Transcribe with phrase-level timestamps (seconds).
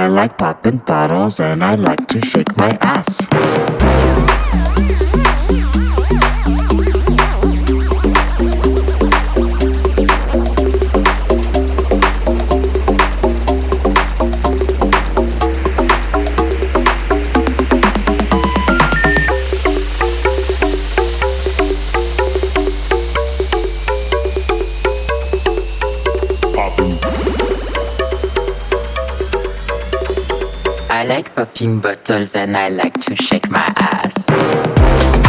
[0.00, 3.20] I like popping bottles and I like to shake my ass.
[31.00, 35.19] I like popping bottles and I like to shake my ass.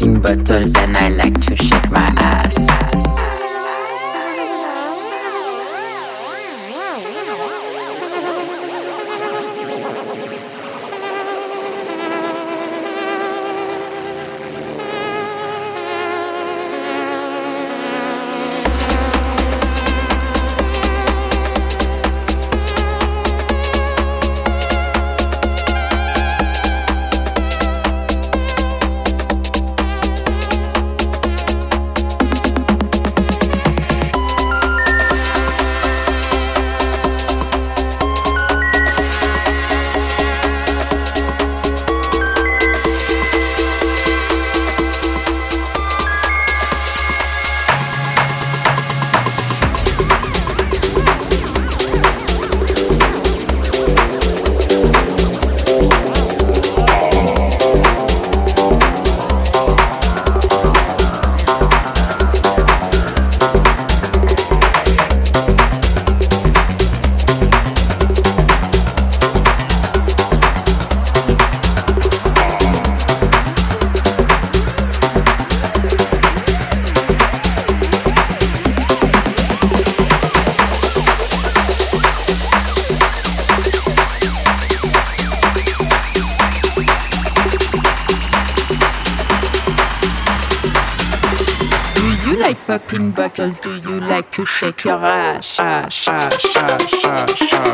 [0.00, 2.69] Like bottles and I like to shake my ass.
[92.40, 93.60] Like popping bottles?
[93.60, 95.60] Do you like to shake your ass?
[95.60, 97.69] ass, ass, ass, ass, ass,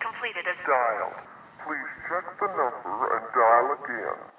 [0.00, 1.20] completed as dialed.
[1.64, 4.33] Please check the number and dial again.